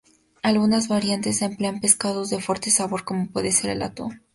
Algunas 0.41 0.87
variantes 0.87 1.43
emplean 1.43 1.79
pescados 1.79 2.31
de 2.31 2.41
fuerte 2.41 2.71
sabor 2.71 3.03
como 3.03 3.27
puede 3.29 3.51
ser 3.51 3.69
el 3.69 3.83
atún. 3.83 4.19